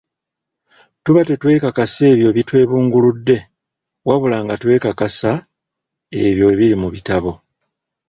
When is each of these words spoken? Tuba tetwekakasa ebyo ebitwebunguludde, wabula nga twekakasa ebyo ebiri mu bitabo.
Tuba 1.03 1.21
tetwekakasa 1.27 2.03
ebyo 2.13 2.27
ebitwebunguludde, 2.31 3.37
wabula 4.07 4.37
nga 4.43 4.55
twekakasa 4.61 5.31
ebyo 6.25 6.45
ebiri 6.53 6.75
mu 6.81 6.87
bitabo. 6.95 7.31